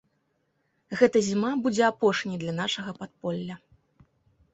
[1.01, 3.55] Гэта зіма будзе апошняй для нашага падполля.